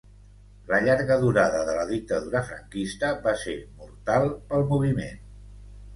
La 0.71 0.77
llarga 0.85 1.17
durada 1.23 1.59
de 1.67 1.75
la 1.79 1.83
dictadura 1.91 2.41
franquista 2.49 3.11
va 3.27 3.37
ser 3.45 3.59
“mortal” 3.83 4.29
pel 4.53 4.67
moviment. 4.73 5.25